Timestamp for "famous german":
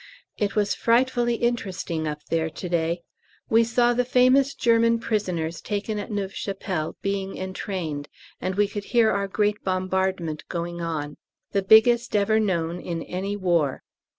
4.03-4.97